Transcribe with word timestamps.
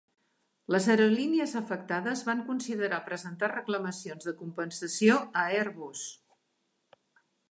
Les 0.75 0.85
aerolínies 0.93 1.51
afectades 1.59 2.23
van 2.29 2.41
considerar 2.47 3.01
presentar 3.11 3.51
reclamacions 3.53 4.27
de 4.29 4.35
compensació 4.41 5.21
a 5.43 5.43
Airbus. 5.61 6.09